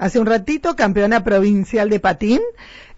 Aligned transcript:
Hace 0.00 0.18
un 0.18 0.24
ratito, 0.24 0.76
campeona 0.76 1.22
provincial 1.22 1.90
de 1.90 2.00
patín, 2.00 2.40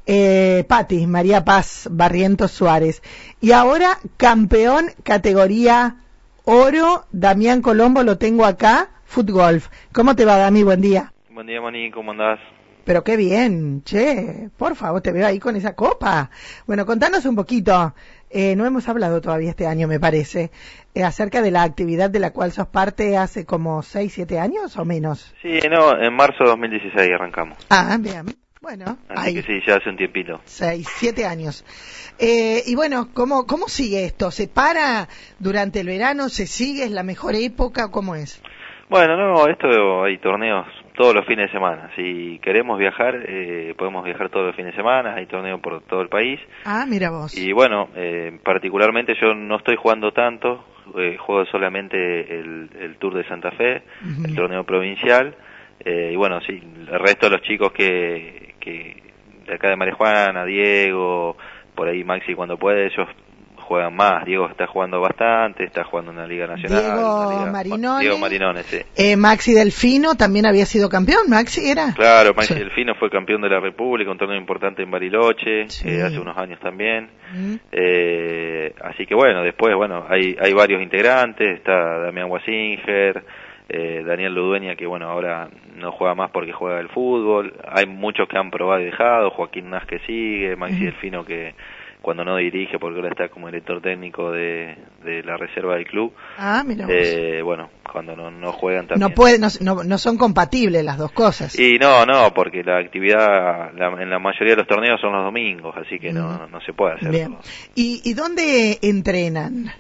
eh, 0.07 0.65
Pati, 0.69 1.09
María 1.09 1.45
Paz 1.45 1.89
Barrientos 1.91 2.53
Suárez. 2.53 3.03
Y 3.41 3.51
ahora, 3.51 3.99
campeón 4.17 4.87
categoría 5.03 5.97
oro, 6.45 7.07
Damián 7.11 7.61
Colombo, 7.61 8.05
lo 8.05 8.19
tengo 8.19 8.45
acá, 8.45 8.91
fútbol. 9.05 9.63
¿Cómo 9.93 10.15
te 10.15 10.25
va, 10.25 10.37
Dami? 10.37 10.63
Buen 10.63 10.81
día. 10.81 11.13
Buen 11.31 11.49
día, 11.49 11.61
Moni, 11.61 11.91
¿cómo 11.91 12.13
andás? 12.13 12.39
Pero 12.85 13.05
qué 13.05 13.17
bien, 13.17 13.83
che, 13.85 14.51
por 14.57 14.75
favor, 14.77 15.01
te 15.01 15.13
veo 15.13 15.27
ahí 15.27 15.39
con 15.39 15.57
esa 15.57 15.75
copa. 15.75 16.31
Bueno, 16.67 16.85
contanos 16.85 17.25
un 17.27 17.37
poquito, 17.37 17.95
eh, 18.31 18.57
no 18.57 18.67
hemos 18.67 18.89
hablado 18.89 19.21
todavía 19.21 19.51
este 19.51 19.67
año, 19.67 19.87
me 19.89 20.01
parece, 20.01 20.51
eh, 20.95 21.05
acerca 21.05 21.43
de 21.43 21.51
la 21.51 21.63
actividad 21.63 22.11
de 22.11 22.19
la 22.19 22.31
cual 22.33 22.51
sos 22.53 22.67
parte 22.67 23.17
hace 23.17 23.45
como 23.45 23.83
6, 23.83 24.13
7 24.13 24.39
años 24.39 24.77
o 24.77 24.85
menos. 24.85 25.33
Sí, 25.43 25.61
no, 25.71 25.97
en 26.01 26.15
marzo 26.15 26.45
de 26.45 26.51
2016 26.51 27.11
arrancamos. 27.15 27.59
Ah, 27.71 27.97
bien. 28.01 28.27
Bueno, 28.61 28.97
Así 29.09 29.29
ahí. 29.29 29.35
que 29.35 29.43
sí, 29.43 29.61
ya 29.67 29.75
hace 29.75 29.91
un 29.91 29.97
tiempito. 29.97 30.41
Seis, 30.45 30.87
siete 30.97 31.27
años. 31.27 31.65
Eh, 32.21 32.63
y 32.65 32.77
bueno, 32.77 33.09
¿cómo, 33.13 33.45
¿cómo 33.45 33.67
sigue 33.69 34.05
esto? 34.05 34.31
¿Se 34.31 34.47
para 34.47 35.09
durante 35.41 35.81
el 35.81 35.89
verano? 35.89 36.29
¿Se 36.29 36.47
sigue? 36.47 36.85
¿Es 36.85 36.93
la 36.93 37.03
mejor 37.03 37.35
época? 37.35 37.91
¿Cómo 37.91 38.15
es? 38.15 38.41
Bueno, 38.89 39.17
no, 39.17 39.47
esto 39.49 40.05
hay 40.05 40.19
torneos 40.19 40.67
todos 40.95 41.15
los 41.15 41.25
fines 41.25 41.47
de 41.47 41.53
semana. 41.53 41.91
Si 41.97 42.39
queremos 42.43 42.79
viajar, 42.79 43.15
eh, 43.27 43.75
podemos 43.79 44.05
viajar 44.05 44.29
todos 44.29 44.47
los 44.47 44.57
fines 44.57 44.73
de 44.73 44.77
semana, 44.77 45.15
hay 45.15 45.27
torneos 45.27 45.61
por 45.61 45.81
todo 45.83 46.03
el 46.03 46.09
país. 46.09 46.39
Ah, 46.65 46.85
mira 46.87 47.11
vos. 47.11 47.37
Y 47.37 47.53
bueno, 47.53 47.89
eh, 47.97 48.39
particularmente 48.45 49.15
yo 49.21 49.35
no 49.35 49.57
estoy 49.57 49.77
jugando 49.77 50.13
tanto, 50.13 50.65
eh, 50.99 51.17
juego 51.19 51.47
solamente 51.47 51.97
el, 52.39 52.69
el 52.79 52.97
Tour 52.97 53.15
de 53.15 53.25
Santa 53.27 53.51
Fe, 53.53 53.83
el 54.27 54.35
torneo 54.35 54.65
provincial. 54.65 55.35
eh, 55.81 56.11
y 56.13 56.17
bueno, 56.17 56.41
sí, 56.43 56.63
el 56.91 56.99
resto 57.01 57.27
de 57.31 57.37
los 57.37 57.43
chicos 57.43 57.73
que, 57.73 58.55
que 58.61 59.03
de 59.47 59.55
acá 59.55 59.71
de 59.71 59.77
María 59.77 59.95
Juana, 59.95 60.45
Diego, 60.45 61.37
por 61.75 61.89
ahí 61.89 62.05
Maxi 62.05 62.35
cuando 62.35 62.59
puede, 62.59 62.87
ellos 62.87 63.09
juegan 63.63 63.95
más. 63.97 64.25
Diego 64.27 64.49
está 64.49 64.67
jugando 64.67 65.01
bastante, 65.01 65.65
está 65.65 65.85
jugando 65.85 66.11
en 66.13 66.19
la 66.19 66.27
Liga 66.27 66.47
Nacional. 66.47 66.83
Diego 66.83 67.31
Liga- 67.33 67.53
Marinone. 67.53 68.01
Diego 68.01 68.19
Marinone, 68.19 68.63
sí. 68.65 68.79
Eh, 68.97 69.17
Maxi 69.17 69.53
Delfino 69.55 70.15
también 70.15 70.47
había 70.47 70.67
sido 70.67 70.89
campeón, 70.89 71.23
Maxi 71.29 71.71
era. 71.71 71.93
Claro, 71.95 72.35
Maxi 72.35 72.55
Sí. 72.55 72.59
Delfino 72.61 72.95
fue 72.97 73.09
campeón 73.11 73.41
de 73.43 73.49
la 73.49 73.61
República, 73.61 74.11
un 74.11 74.19
torneo 74.19 74.37
importante 74.39 74.83
en 74.83 74.91
Bariloche, 74.91 75.69
Sí. 75.69 75.89
eh, 75.89 76.03
hace 76.03 76.19
unos 76.19 76.37
años 76.37 76.61
también. 76.61 77.09
Mm. 77.35 77.55
Eh, 77.73 78.75
así 78.83 79.07
que 79.07 79.15
bueno, 79.15 79.43
después, 79.43 79.75
bueno, 79.75 80.05
hay, 80.09 80.37
hay 80.41 80.53
varios 80.53 80.83
integrantes, 80.83 81.57
está 81.59 81.99
Damián 82.01 82.31
Wasinger, 82.31 83.25
eh, 83.69 84.03
Daniel 84.05 84.35
Ludueña, 84.35 84.75
que 84.77 84.87
bueno, 84.87 85.09
ahora 85.09 85.49
no 85.77 85.93
juega 85.93 86.15
más 86.15 86.31
porque 86.31 86.53
juega 86.53 86.79
el 86.81 86.89
fútbol, 86.91 87.55
hay 87.71 87.87
muchos 87.87 88.29
que 88.29 88.37
han 88.39 88.51
probado 88.51 88.81
y 88.81 88.87
dejado, 88.87 89.31
Joaquín 89.31 89.71
Nas 89.71 89.87
que 89.87 89.99
sigue, 90.01 90.57
Maxi. 90.57 90.85
Delfino 90.85 91.25
que 91.25 91.55
cuando 92.03 92.25
no 92.25 92.37
dirige, 92.37 92.79
porque 92.79 92.97
ahora 92.99 93.11
está 93.11 93.29
como 93.29 93.47
director 93.47 93.81
técnico 93.81 94.31
de, 94.33 94.77
de 95.05 95.23
la 95.23 95.37
reserva 95.37 95.77
del 95.77 95.87
club, 95.87 96.13
Ah, 96.37 96.63
mira 96.67 96.87
eh, 96.89 97.41
bueno, 97.43 97.71
cuando 97.91 98.15
no, 98.17 98.31
no 98.31 98.53
juegan 98.53 98.87
también. 98.89 99.09
no, 99.11 99.15
puede, 99.15 99.39
no, 99.39 99.47
no, 99.61 99.85
no 99.85 99.99
son 99.99 100.19
compatibles 100.19 100.85
las 100.85 100.99
dos 100.99 101.13
cosas. 101.13 101.59
Y 101.59 101.79
no, 101.79 102.05
no, 102.05 102.35
porque 102.35 102.63
la 102.65 102.79
actividad 102.79 103.73
la- 103.75 104.03
en 104.03 104.11
la 104.11 104.19
mayoría 104.19 104.55
de 104.55 104.57
los 104.57 104.67
torneos 104.67 105.01
son 105.01 105.13
los 105.13 105.25
domingos, 105.25 105.75
así 105.77 105.99
que 105.99 106.13
no, 106.13 106.47
no 106.49 106.61
se 106.61 106.73
puede 106.73 106.95
hacer. 106.97 107.11
Bien. 107.11 107.37
¿Y, 107.75 108.03
¿Y 108.05 108.15
dónde 108.15 108.79
entrenan? 108.83 109.71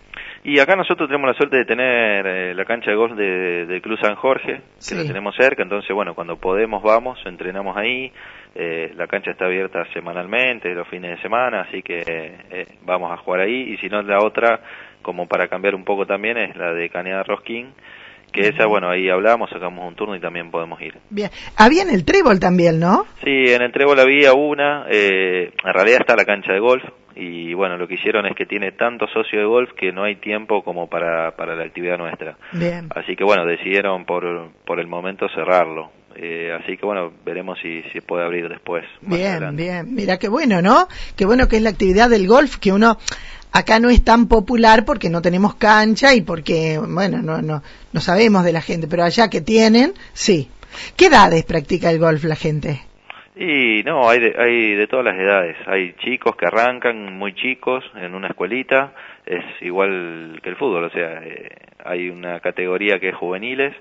Y 0.44 0.58
acá 0.58 0.74
nosotros 0.74 1.08
tenemos 1.08 1.28
la 1.28 1.34
suerte 1.36 1.56
de 1.58 1.64
tener 1.64 2.26
eh, 2.26 2.54
la 2.54 2.64
cancha 2.64 2.90
de 2.90 2.96
golf 2.96 3.14
de- 3.16 3.64
del 3.66 3.80
Club 3.80 3.96
San 4.00 4.16
Jorge, 4.16 4.54
que 4.56 4.62
Sí. 4.78 4.94
la 4.96 5.04
tenemos 5.04 5.36
cerca, 5.36 5.62
entonces 5.62 5.94
bueno, 5.94 6.14
cuando 6.16 6.36
podemos 6.36 6.82
vamos, 6.82 7.16
entrenamos 7.26 7.76
ahí, 7.76 8.10
eh, 8.56 8.92
la 8.96 9.06
cancha 9.06 9.30
está 9.30 9.44
abierta 9.44 9.84
semanalmente, 9.94 10.74
los 10.74 10.88
fines 10.88 11.12
de 11.16 11.22
semana, 11.22 11.60
así 11.62 11.82
que 11.82 12.02
eh, 12.06 12.66
vamos 12.84 13.12
a 13.12 13.18
jugar 13.18 13.42
ahí, 13.42 13.72
y 13.72 13.76
si 13.78 13.88
no 13.88 14.02
la 14.02 14.18
otra, 14.18 14.60
como 15.02 15.28
para 15.28 15.46
cambiar 15.46 15.76
un 15.76 15.84
poco 15.84 16.06
también, 16.06 16.36
es 16.36 16.56
la 16.56 16.72
de 16.72 16.88
Cañada 16.90 17.22
Rosquín, 17.22 17.72
que 18.32 18.48
esa, 18.48 18.64
bueno, 18.66 18.88
ahí 18.88 19.10
hablamos, 19.10 19.50
sacamos 19.50 19.86
un 19.86 19.94
turno 19.94 20.16
y 20.16 20.20
también 20.20 20.50
podemos 20.50 20.80
ir. 20.80 20.94
Bien. 21.10 21.28
Había 21.58 21.82
en 21.82 21.90
el 21.90 22.04
trébol 22.04 22.40
también, 22.40 22.80
¿no? 22.80 23.04
Sí, 23.22 23.52
en 23.52 23.60
el 23.62 23.70
Trébol 23.72 24.00
había 24.00 24.32
una, 24.32 24.86
eh, 24.90 25.52
en 25.64 25.72
realidad 25.74 25.98
está 26.00 26.16
la 26.16 26.24
cancha 26.24 26.50
de 26.52 26.58
golf 26.58 26.82
y 27.14 27.54
bueno, 27.54 27.76
lo 27.76 27.86
que 27.86 27.94
hicieron 27.94 28.26
es 28.26 28.34
que 28.34 28.46
tiene 28.46 28.72
tantos 28.72 29.10
socios 29.12 29.40
de 29.40 29.46
golf 29.46 29.70
que 29.72 29.92
no 29.92 30.04
hay 30.04 30.16
tiempo 30.16 30.62
como 30.62 30.88
para, 30.88 31.36
para 31.36 31.54
la 31.54 31.64
actividad 31.64 31.98
nuestra. 31.98 32.36
Bien. 32.52 32.88
Así 32.94 33.16
que 33.16 33.24
bueno, 33.24 33.46
decidieron 33.46 34.04
por, 34.04 34.50
por 34.64 34.80
el 34.80 34.86
momento 34.86 35.28
cerrarlo. 35.28 35.90
Eh, 36.14 36.52
así 36.52 36.76
que 36.76 36.84
bueno, 36.84 37.12
veremos 37.24 37.58
si, 37.62 37.82
si 37.92 38.00
puede 38.00 38.24
abrir 38.24 38.48
después. 38.48 38.84
Bien, 39.00 39.56
bien. 39.56 39.94
Mira 39.94 40.18
qué 40.18 40.28
bueno, 40.28 40.60
¿no? 40.60 40.88
Qué 41.16 41.24
bueno 41.24 41.48
que 41.48 41.56
es 41.56 41.62
la 41.62 41.70
actividad 41.70 42.10
del 42.10 42.26
golf 42.26 42.56
que 42.58 42.72
uno 42.72 42.98
acá 43.52 43.78
no 43.78 43.90
es 43.90 44.02
tan 44.02 44.26
popular 44.28 44.84
porque 44.84 45.10
no 45.10 45.22
tenemos 45.22 45.54
cancha 45.54 46.14
y 46.14 46.22
porque, 46.22 46.78
bueno, 46.78 47.22
no, 47.22 47.42
no, 47.42 47.62
no 47.92 48.00
sabemos 48.00 48.44
de 48.44 48.52
la 48.52 48.62
gente, 48.62 48.88
pero 48.88 49.04
allá 49.04 49.28
que 49.28 49.40
tienen, 49.40 49.92
sí. 50.12 50.50
¿Qué 50.96 51.06
edades 51.06 51.44
practica 51.44 51.90
el 51.90 51.98
golf 51.98 52.24
la 52.24 52.36
gente? 52.36 52.82
Y 53.34 53.82
no, 53.84 54.08
hay 54.10 54.20
de, 54.20 54.34
hay 54.38 54.74
de 54.74 54.86
todas 54.86 55.06
las 55.06 55.18
edades. 55.18 55.56
Hay 55.66 55.94
chicos 55.94 56.36
que 56.36 56.46
arrancan 56.46 57.16
muy 57.16 57.34
chicos 57.34 57.84
en 57.96 58.14
una 58.14 58.28
escuelita, 58.28 58.92
es 59.24 59.44
igual 59.62 60.38
que 60.42 60.50
el 60.50 60.56
fútbol, 60.56 60.84
o 60.84 60.90
sea, 60.90 61.22
eh, 61.24 61.48
hay 61.84 62.10
una 62.10 62.40
categoría 62.40 62.98
que 62.98 63.08
es 63.08 63.14
juveniles, 63.14 63.74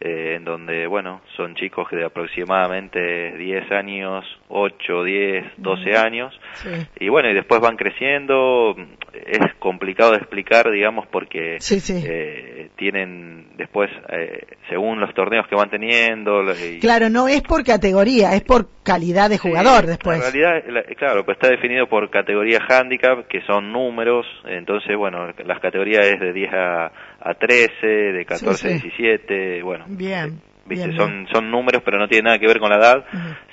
eh, 0.00 0.34
en 0.36 0.44
donde, 0.44 0.86
bueno, 0.86 1.20
son 1.36 1.54
chicos 1.54 1.88
que 1.88 1.96
de 1.96 2.04
aproximadamente 2.04 3.36
10 3.36 3.70
años, 3.72 4.24
8, 4.48 5.04
10, 5.04 5.44
12 5.56 5.96
años, 5.96 6.38
Sí. 6.54 6.70
y 7.00 7.08
bueno, 7.08 7.30
y 7.30 7.34
después 7.34 7.60
van 7.60 7.76
creciendo, 7.76 8.74
es 9.12 9.54
complicado 9.58 10.12
de 10.12 10.18
explicar, 10.18 10.70
digamos, 10.70 11.06
porque 11.08 11.56
Sí, 11.60 11.80
sí. 11.80 12.02
eh, 12.06 12.70
tienen 12.76 13.48
después, 13.56 13.90
eh, 14.08 14.46
según 14.68 15.00
los 15.00 15.12
torneos 15.14 15.46
que 15.48 15.54
van 15.54 15.70
teniendo, 15.70 16.42
y- 16.54 16.80
Claro, 16.80 17.08
no 17.08 17.28
es 17.28 17.42
por 17.42 17.64
categoría, 17.64 18.34
es 18.34 18.42
por 18.42 18.66
calidad 18.82 19.30
de 19.30 19.38
jugador 19.38 19.86
después. 19.86 20.16
En 20.16 20.22
realidad, 20.32 20.64
la- 20.68 20.82
claro, 20.94 21.24
pues 21.24 21.36
está 21.36 21.48
definido 21.48 21.86
por 21.88 22.10
categoría 22.10 22.58
handicap, 22.68 23.26
que 23.28 23.40
son 23.42 23.72
números, 23.72 24.26
entonces, 24.46 24.96
bueno, 24.96 25.28
las 25.44 25.60
categorías 25.60 26.06
es 26.06 26.20
de 26.20 26.32
10 26.32 26.52
a, 26.52 26.90
a 27.24 27.34
13, 27.34 27.86
de 27.86 28.24
14 28.24 28.56
Sí, 28.68 28.74
a 28.74 28.78
sí. 28.80 28.88
17, 28.88 29.62
bueno. 29.62 29.84
Bien, 29.88 30.40
Viste, 30.66 30.86
bien, 30.88 30.98
son, 30.98 31.10
bien. 31.10 31.26
son 31.32 31.50
números, 31.50 31.82
pero 31.84 31.98
no 31.98 32.08
tiene 32.08 32.24
nada 32.26 32.38
que 32.38 32.46
ver 32.46 32.58
con 32.60 32.70
la 32.70 32.76
edad, 32.76 33.04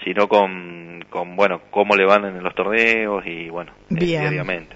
sino 0.04 0.28
con, 0.28 1.04
con, 1.10 1.36
bueno, 1.36 1.62
cómo 1.72 1.96
le 1.96 2.06
van 2.06 2.26
en 2.26 2.44
los 2.44 2.54
torneos 2.56 3.26
y, 3.26 3.50
bueno, 3.50 3.72
eh, 3.90 3.96
Bien. 3.96 4.22
diariamente. 4.22 4.76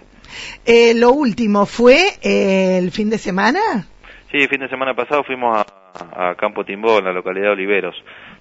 Eh, 0.66 0.94
lo 0.96 1.12
último 1.12 1.66
fue 1.66 1.98
eh, 2.22 2.78
el 2.78 2.92
fin 2.92 3.10
de 3.10 3.18
semana. 3.18 3.60
Sí, 4.32 4.38
el 4.42 4.50
fin 4.50 4.62
de 4.62 4.70
semana 4.70 4.96
pasado 4.96 5.24
fuimos 5.24 5.56
a, 5.58 6.30
a 6.32 6.36
Campo 6.36 6.66
Timbó, 6.66 6.98
en 6.98 7.06
la 7.06 7.14
localidad 7.14 7.48
de 7.48 7.52
Oliveros. 7.54 7.96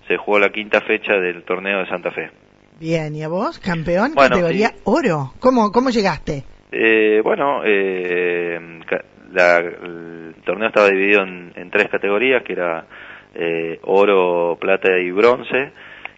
Se 0.08 0.16
jugó 0.16 0.38
la 0.38 0.48
quinta 0.50 0.80
fecha 0.80 1.12
del 1.14 1.42
torneo 1.44 1.80
de 1.80 1.86
Santa 1.86 2.10
Fe. 2.10 2.30
Bien, 2.80 3.14
¿y 3.14 3.22
a 3.22 3.28
vos, 3.28 3.58
campeón? 3.58 4.12
Bueno, 4.14 4.30
categoría 4.36 4.68
sí. 4.68 4.74
oro. 4.84 5.34
¿Cómo, 5.38 5.70
¿Cómo 5.70 5.90
llegaste? 5.90 6.44
Eh, 6.72 7.20
bueno, 7.22 7.60
eh, 7.64 8.58
la- 9.32 9.58
el 9.58 10.34
torneo 10.44 10.68
estaba 10.68 10.88
dividido 10.88 11.22
en, 11.22 11.52
en 11.56 11.70
tres 11.70 11.88
categorías, 11.88 12.42
que 12.44 12.52
era 12.52 12.86
eh, 13.34 13.78
oro, 13.82 14.56
plata 14.60 14.98
y 14.98 15.10
bronce, 15.10 15.72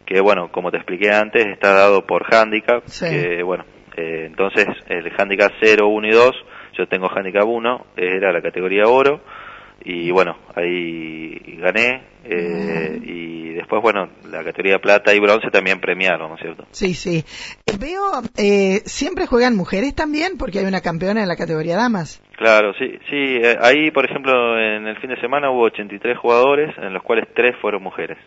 que 0.04 0.20
bueno, 0.20 0.50
como 0.50 0.70
te 0.70 0.78
expliqué 0.78 1.10
antes, 1.12 1.46
está 1.46 1.72
dado 1.72 2.06
por 2.06 2.22
handicap, 2.34 2.82
Sí. 2.86 3.06
que 3.08 3.42
bueno, 3.42 3.64
eh, 3.96 4.24
entonces 4.26 4.66
el 4.88 5.10
handicap 5.16 5.52
0, 5.62 5.88
1 5.88 6.08
y 6.08 6.10
2, 6.10 6.32
yo 6.76 6.86
tengo 6.88 7.08
handicap 7.08 7.44
1, 7.46 7.86
era 7.96 8.32
la 8.32 8.42
categoría 8.42 8.84
oro, 8.88 9.20
y 9.84 10.10
bueno, 10.10 10.36
ahí 10.56 11.58
gané, 11.60 12.02
eh, 12.24 12.98
y 13.02 13.52
después 13.54 13.80
bueno, 13.82 14.08
la 14.30 14.38
categoría 14.42 14.78
plata 14.78 15.14
y 15.14 15.20
bronce 15.20 15.50
también 15.50 15.78
premiaron, 15.80 16.30
¿no 16.30 16.34
es 16.36 16.40
cierto? 16.40 16.66
Sí, 16.72 16.94
sí. 16.94 17.24
Eh, 17.66 17.76
Veo, 17.78 18.02
eh, 18.36 18.80
siempre 18.86 19.26
juegan 19.26 19.56
mujeres 19.56 19.94
también, 19.94 20.36
porque 20.38 20.58
hay 20.60 20.64
una 20.64 20.80
campeona 20.80 21.22
en 21.22 21.28
la 21.28 21.36
categoría 21.36 21.76
damas. 21.76 22.20
Claro, 22.36 22.72
sí, 22.78 22.98
sí. 23.08 23.38
eh, 23.42 23.56
ahí, 23.60 23.90
por 23.90 24.04
ejemplo, 24.04 24.58
en 24.58 24.86
el 24.86 24.96
fin 24.98 25.10
de 25.10 25.20
semana 25.20 25.50
hubo 25.50 25.62
83 25.64 26.18
jugadores, 26.18 26.76
en 26.78 26.92
los 26.92 27.02
cuales 27.02 27.26
3 27.34 27.54
fueron 27.60 27.82
mujeres. 27.82 28.18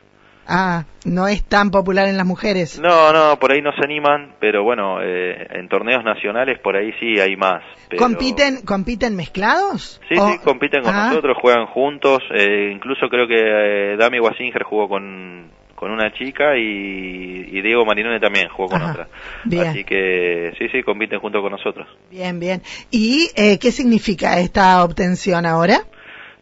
Ah, 0.50 0.86
no 1.04 1.28
es 1.28 1.44
tan 1.44 1.72
popular 1.72 2.08
en 2.08 2.16
las 2.16 2.26
mujeres. 2.26 2.80
No, 2.80 3.12
no, 3.12 3.38
por 3.38 3.52
ahí 3.52 3.62
no 3.62 3.74
se 3.74 3.84
animan, 3.84 4.36
pero 4.40 4.64
bueno, 4.64 5.02
eh, 5.02 5.46
en 5.52 5.68
torneos 5.68 6.06
nacionales 6.06 6.58
por 6.60 6.78
ahí 6.78 6.94
sí 7.02 7.20
hay 7.20 7.36
más. 7.36 7.62
pero- 7.90 8.02
¿Compiten, 8.04 8.62
¿Compiten 8.66 9.16
mezclados? 9.18 10.00
Sí, 10.08 10.16
¿O- 10.18 10.30
sí, 10.32 10.38
compiten 10.46 10.84
con 10.84 10.96
Ah, 10.96 11.08
nosotros, 11.10 11.36
juegan 11.42 11.66
juntos. 11.66 12.20
eh, 12.34 12.72
incluso 12.74 13.10
creo 13.10 13.28
que 13.28 13.36
eh, 13.38 13.98
Dami 13.98 14.22
Wasinger 14.22 14.64
jugó 14.64 14.88
con, 14.88 15.50
con 15.78 15.92
una 15.92 16.12
chica 16.12 16.58
y, 16.58 17.50
y 17.52 17.62
Diego 17.62 17.86
Marinone 17.86 18.20
también 18.20 18.48
jugó 18.50 18.70
con 18.70 18.82
Ajá, 18.82 18.92
otra. 18.94 19.08
bien. 19.46 19.68
Así 19.68 19.84
que 19.84 20.52
sí, 20.58 20.70
sí, 20.72 20.82
compiten 20.82 21.20
junto 21.20 21.40
con 21.40 21.52
nosotros. 21.52 21.88
Bien, 22.10 22.40
bien. 22.40 22.64
¿Y 22.90 23.30
eh, 23.36 23.60
qué 23.60 23.72
significa 23.72 24.40
esta 24.40 24.84
obtención 24.84 25.46
ahora? 25.46 25.82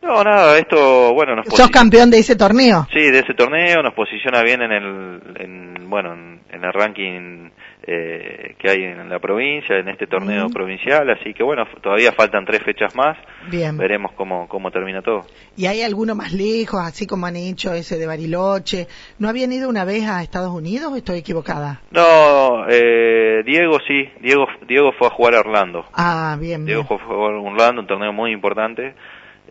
No, 0.06 0.24
nada, 0.24 0.60
esto, 0.60 1.16
bueno, 1.16 1.36
nos 1.36 1.48
¿Sos 1.48 1.72
campeón 1.72 2.12
de 2.12 2.20
ese 2.20 2.36
torneo? 2.36 2.88
Sí, 2.94 3.10
de 3.10 3.20
ese 3.20 3.34
torneo, 3.34 3.82
nos 3.82 3.96
posiciona 3.96 4.44
bien 4.44 4.62
en 4.62 4.72
el, 4.72 5.22
en, 5.40 5.90
bueno, 5.90 6.14
en, 6.14 6.42
el 6.52 6.74
ranking 6.74 7.50
eh, 7.82 8.56
que 8.60 8.70
hay 8.70 8.84
en 8.84 9.10
la 9.10 9.18
provincia, 9.18 9.78
en 9.78 9.90
este 9.90 10.06
torneo 10.06 10.48
provincial, 10.50 11.10
así 11.10 11.34
que 11.34 11.44
bueno, 11.44 11.66
todavía 11.82 12.12
faltan 12.12 12.46
tres 12.46 12.62
fechas 12.62 12.96
más, 12.96 13.18
bien. 13.50 13.78
veremos 13.78 14.12
cómo, 14.12 14.48
cómo 14.48 14.70
termina 14.70 15.02
todo. 15.02 15.26
¿Y 15.58 15.66
hay 15.66 15.82
alguno 15.82 16.14
más 16.14 16.34
lejos, 16.34 16.82
así 16.82 17.08
como 17.08 17.26
han 17.26 17.36
hecho 17.36 17.74
ese 17.74 17.98
de 17.98 18.06
Bariloche? 18.06 18.86
¿No 19.18 19.28
habían 19.28 19.52
ido 19.54 19.68
una 19.68 19.86
vez 19.86 20.08
a 20.08 20.22
Estados 20.22 20.54
Unidos 20.54 20.94
o 20.94 20.98
estoy 20.98 21.18
equivocada? 21.18 21.82
No, 21.90 22.68
eh, 22.70 23.42
Diego 23.44 23.80
sí, 23.88 24.08
Diego, 24.22 24.46
Diego 24.68 24.92
fue 25.00 25.08
a 25.08 25.10
jugar 25.10 25.34
a 25.34 25.40
Orlando. 25.40 25.84
Ah, 25.94 26.38
bien. 26.40 26.64
Diego 26.64 26.84
fue 26.84 26.98
a 26.98 27.00
jugar 27.00 27.34
a 27.34 27.40
Orlando, 27.40 27.82
un 27.82 27.88
torneo 27.88 28.14
muy 28.14 28.32
importante 28.32 28.94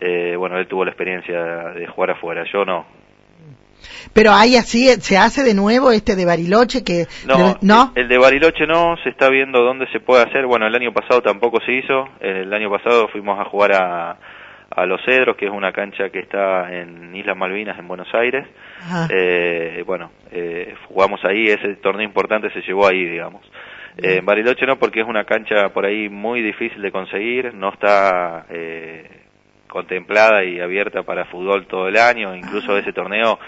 eh, 0.00 0.36
bueno, 0.36 0.58
él 0.58 0.66
tuvo 0.66 0.84
la 0.84 0.90
experiencia 0.90 1.40
de 1.74 1.86
jugar 1.86 2.10
afuera, 2.12 2.44
yo 2.52 2.64
no. 2.64 2.86
Pero 4.12 4.32
hay 4.32 4.56
así, 4.56 4.86
se 5.00 5.18
hace 5.18 5.42
de 5.42 5.54
nuevo 5.54 5.90
este 5.90 6.16
de 6.16 6.24
Bariloche 6.24 6.84
que... 6.84 7.06
No, 7.26 7.58
¿no? 7.60 7.92
El, 7.94 8.08
de 8.08 8.18
Bariloche 8.18 8.66
no, 8.66 8.96
se 9.02 9.10
está 9.10 9.28
viendo 9.28 9.62
dónde 9.62 9.86
se 9.92 10.00
puede 10.00 10.22
hacer. 10.22 10.46
Bueno, 10.46 10.66
el 10.66 10.74
año 10.74 10.92
pasado 10.92 11.20
tampoco 11.20 11.60
se 11.60 11.72
hizo. 11.72 12.08
El 12.20 12.52
año 12.52 12.70
pasado 12.70 13.08
fuimos 13.08 13.38
a 13.38 13.44
jugar 13.44 13.72
a, 13.72 14.16
a 14.70 14.86
Los 14.86 15.00
Cedros, 15.04 15.36
que 15.36 15.46
es 15.46 15.52
una 15.52 15.72
cancha 15.72 16.10
que 16.10 16.20
está 16.20 16.72
en 16.72 17.14
Islas 17.14 17.36
Malvinas, 17.36 17.78
en 17.78 17.88
Buenos 17.88 18.12
Aires. 18.14 18.46
Eh, 19.10 19.82
bueno, 19.86 20.10
eh, 20.30 20.74
jugamos 20.88 21.24
ahí, 21.24 21.48
ese 21.48 21.76
torneo 21.76 22.04
importante 22.04 22.50
se 22.50 22.60
llevó 22.62 22.86
ahí, 22.86 23.04
digamos. 23.04 23.42
Eh, 23.98 24.16
en 24.18 24.26
Bariloche 24.26 24.66
no, 24.66 24.76
porque 24.76 25.00
es 25.00 25.06
una 25.06 25.24
cancha 25.24 25.68
por 25.68 25.86
ahí 25.86 26.08
muy 26.08 26.42
difícil 26.42 26.82
de 26.82 26.90
conseguir, 26.90 27.54
no 27.54 27.72
está... 27.72 28.46
Contemplada 29.74 30.44
y 30.44 30.60
abierta 30.60 31.02
para 31.02 31.24
fútbol 31.24 31.66
todo 31.66 31.88
el 31.88 31.96
año, 31.96 32.36
incluso 32.36 32.78
ese 32.78 32.92
torneo 32.92 33.40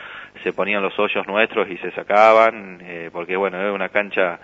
se 0.42 0.52
ponían 0.52 0.82
los 0.82 0.98
hoyos 0.98 1.24
nuestros 1.28 1.70
y 1.70 1.76
se 1.76 1.92
sacaban, 1.92 2.80
eh, 2.82 3.10
porque 3.12 3.36
bueno, 3.36 3.64
es 3.64 3.72
una 3.72 3.90
cancha 3.90 4.40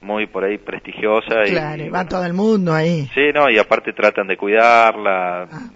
muy 0.00 0.28
por 0.28 0.44
ahí 0.44 0.56
prestigiosa. 0.56 1.42
Claro, 1.44 1.84
y, 1.84 1.90
va 1.90 2.06
todo 2.06 2.24
el 2.24 2.32
mundo 2.32 2.72
ahí. 2.72 3.06
Sí, 3.12 3.32
no, 3.34 3.50
y 3.50 3.58
aparte 3.58 3.92
tratan 3.92 4.26
de 4.28 4.38
cuidarla, 4.38 5.42
ah, 5.42 5.68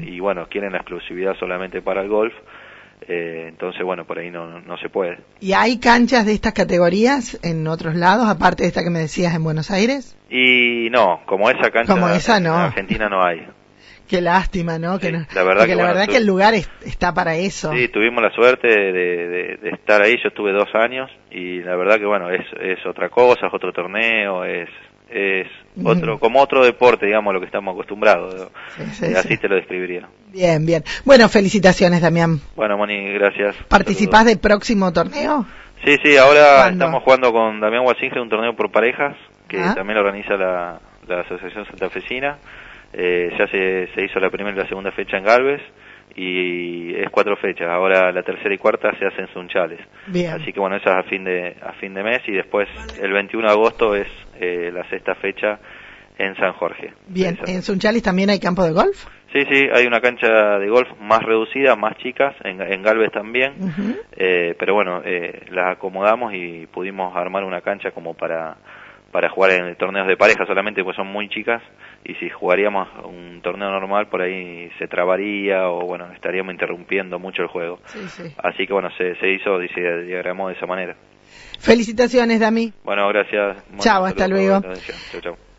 y 0.00 0.20
bueno, 0.20 0.46
quieren 0.48 0.70
la 0.70 0.78
exclusividad 0.78 1.34
solamente 1.40 1.82
para 1.82 2.00
el 2.00 2.08
golf. 2.08 2.32
Eh, 3.08 3.46
entonces, 3.48 3.82
bueno, 3.84 4.04
por 4.04 4.20
ahí 4.20 4.30
no, 4.30 4.60
no 4.60 4.78
se 4.78 4.90
puede. 4.90 5.18
¿Y 5.40 5.54
hay 5.54 5.80
canchas 5.80 6.24
de 6.24 6.34
estas 6.34 6.52
categorías 6.52 7.36
en 7.42 7.66
otros 7.66 7.96
lados, 7.96 8.28
aparte 8.28 8.62
de 8.62 8.68
esta 8.68 8.84
que 8.84 8.90
me 8.90 9.00
decías 9.00 9.34
en 9.34 9.42
Buenos 9.42 9.72
Aires? 9.72 10.16
Y 10.30 10.88
no, 10.90 11.22
como 11.26 11.50
esa 11.50 11.72
cancha 11.72 11.92
como 11.92 12.08
esa, 12.10 12.38
no. 12.38 12.54
en 12.54 12.60
Argentina 12.60 13.08
no 13.08 13.24
hay. 13.24 13.44
Qué 14.08 14.20
lástima, 14.20 14.78
¿no? 14.78 14.98
que 14.98 15.10
la 15.10 15.44
verdad 15.44 15.60
porque 15.60 15.74
la 15.74 15.86
verdad 15.86 16.06
que 16.06 16.18
el 16.18 16.26
lugar 16.26 16.54
está 16.54 17.14
para 17.14 17.36
eso. 17.36 17.72
Sí, 17.72 17.88
tuvimos 17.88 18.22
la 18.22 18.30
suerte 18.32 18.68
de, 18.68 19.58
estar 19.72 20.02
ahí. 20.02 20.16
Yo 20.22 20.28
estuve 20.28 20.52
dos 20.52 20.68
años 20.74 21.10
y 21.30 21.60
la 21.62 21.74
verdad 21.76 21.98
que 21.98 22.06
bueno 22.06 22.30
es, 22.30 22.44
es 22.60 22.84
otra 22.86 23.08
cosa, 23.08 23.46
es 23.46 23.54
otro 23.54 23.72
torneo, 23.72 24.44
es 24.44 24.68
es 25.10 25.46
otro 25.84 26.18
como 26.18 26.40
otro 26.40 26.64
deporte, 26.64 27.06
digamos, 27.06 27.32
lo 27.32 27.40
que 27.40 27.46
estamos 27.46 27.72
acostumbrados. 27.74 28.50
Así 29.16 29.36
te 29.36 29.48
lo 29.48 29.56
describiría. 29.56 30.08
Bien, 30.32 30.64
bien. 30.66 30.82
Bueno, 31.04 31.28
felicitaciones, 31.28 32.00
Damián. 32.00 32.40
Bueno, 32.56 32.76
Moni, 32.76 33.12
gracias. 33.12 33.54
¿Participás 33.68 34.24
del 34.24 34.38
próximo 34.38 34.92
torneo? 34.92 35.46
Sí, 35.84 35.96
sí. 36.02 36.16
Ahora 36.16 36.68
estamos 36.68 37.02
jugando 37.04 37.32
con 37.32 37.60
Damián 37.60 37.84
Wasinge 37.84 38.18
un 38.20 38.28
torneo 38.28 38.56
por 38.56 38.72
parejas 38.72 39.16
que 39.48 39.60
ah. 39.60 39.74
también 39.74 39.98
lo 39.98 40.04
organiza 40.04 40.34
la, 40.34 40.80
la 41.06 41.20
Asociación 41.20 41.66
Santafesina. 41.66 42.38
Eh, 42.96 43.30
ya 43.36 43.46
se, 43.48 43.88
se 43.94 44.04
hizo 44.04 44.20
la 44.20 44.30
primera 44.30 44.56
y 44.56 44.60
la 44.60 44.68
segunda 44.68 44.92
fecha 44.92 45.16
en 45.18 45.24
Galvez 45.24 45.60
y 46.16 46.94
es 46.94 47.10
cuatro 47.10 47.36
fechas. 47.36 47.68
Ahora 47.68 48.12
la 48.12 48.22
tercera 48.22 48.54
y 48.54 48.58
cuarta 48.58 48.90
se 48.98 49.06
hacen 49.06 49.26
Sunchales. 49.32 49.80
Así 50.06 50.52
que 50.52 50.60
bueno, 50.60 50.76
esas 50.76 50.96
a 50.96 51.02
fin 51.04 51.24
de 51.24 51.56
a 51.60 51.72
fin 51.74 51.94
de 51.94 52.02
mes 52.02 52.20
y 52.26 52.32
después 52.32 52.68
el 53.00 53.12
21 53.12 53.48
de 53.48 53.52
agosto 53.52 53.94
es 53.94 54.08
eh, 54.40 54.70
la 54.72 54.88
sexta 54.88 55.14
fecha 55.16 55.58
en 56.18 56.36
San 56.36 56.52
Jorge. 56.52 56.92
Bien, 57.08 57.36
¿en 57.46 57.62
Sunchales 57.62 58.02
también 58.02 58.30
hay 58.30 58.38
campo 58.38 58.62
de 58.62 58.72
golf? 58.72 59.06
Sí, 59.32 59.40
sí, 59.50 59.66
hay 59.74 59.84
una 59.84 60.00
cancha 60.00 60.58
de 60.60 60.68
golf 60.68 60.88
más 61.00 61.20
reducida, 61.24 61.74
más 61.74 61.96
chicas, 61.96 62.36
en, 62.44 62.62
en 62.62 62.82
Galvez 62.84 63.10
también, 63.10 63.54
eh, 64.16 64.54
pero 64.56 64.74
bueno, 64.74 65.02
eh, 65.04 65.46
las 65.50 65.72
acomodamos 65.76 66.32
y 66.32 66.68
pudimos 66.68 67.16
armar 67.16 67.42
una 67.42 67.60
cancha 67.60 67.90
como 67.90 68.14
para 68.14 68.56
para 69.14 69.30
jugar 69.30 69.52
en 69.52 69.76
torneos 69.76 70.08
de 70.08 70.16
pareja 70.16 70.44
solamente, 70.44 70.82
pues 70.82 70.96
son 70.96 71.06
muy 71.06 71.28
chicas, 71.28 71.62
y 72.04 72.14
si 72.16 72.28
jugaríamos 72.30 72.88
un 73.04 73.40
torneo 73.42 73.70
normal, 73.70 74.08
por 74.08 74.20
ahí 74.22 74.68
se 74.76 74.88
trabaría 74.88 75.68
o 75.68 75.86
bueno, 75.86 76.10
estaríamos 76.12 76.52
interrumpiendo 76.52 77.20
mucho 77.20 77.42
el 77.42 77.46
juego. 77.46 77.78
Así 78.38 78.66
que 78.66 78.72
bueno, 78.72 78.88
se, 78.98 79.14
se 79.20 79.30
hizo 79.30 79.62
y 79.62 79.68
se 79.68 80.02
diagramó 80.02 80.48
de 80.48 80.54
esa 80.54 80.66
manera. 80.66 80.96
Felicitaciones, 81.60 82.40
Dami. 82.40 82.72
Bueno, 82.82 83.06
gracias. 83.06 83.64
Chao, 83.78 84.04
hasta 84.04 84.26
luego. 84.26 84.60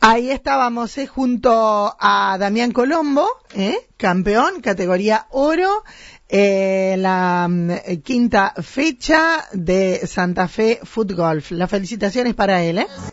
Ahí 0.01 0.31
estábamos 0.31 0.97
eh, 0.97 1.07
junto 1.07 1.95
a 1.97 2.37
Damián 2.37 2.71
Colombo, 2.71 3.25
eh, 3.55 3.75
campeón, 3.97 4.61
categoría 4.61 5.27
oro, 5.31 5.83
eh, 6.27 6.95
la 6.97 7.47
mm, 7.47 8.01
quinta 8.03 8.53
fecha 8.61 9.45
de 9.53 10.07
Santa 10.07 10.47
Fe 10.47 10.79
Foot 10.83 11.11
Golf. 11.13 11.51
Las 11.51 11.69
felicitaciones 11.69 12.33
para 12.33 12.63
él. 12.63 12.79
¿eh? 12.79 12.87